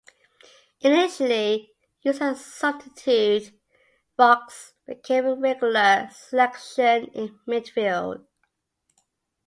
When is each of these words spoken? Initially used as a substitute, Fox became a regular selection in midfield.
Initially 0.79 1.75
used 2.01 2.23
as 2.23 2.39
a 2.39 2.43
substitute, 2.43 3.51
Fox 4.17 4.73
became 4.87 5.27
a 5.27 5.35
regular 5.35 6.09
selection 6.11 7.05
in 7.13 7.37
midfield. 7.47 8.25